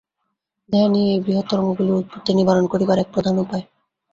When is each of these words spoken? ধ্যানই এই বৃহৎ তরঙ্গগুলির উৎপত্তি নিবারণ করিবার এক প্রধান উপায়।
ধ্যানই 0.69 1.03
এই 1.09 1.19
বৃহৎ 1.19 1.45
তরঙ্গগুলির 1.49 1.99
উৎপত্তি 2.01 2.31
নিবারণ 2.33 2.65
করিবার 2.67 2.97
এক 2.99 3.09
প্রধান 3.13 3.35
উপায়। 3.39 3.63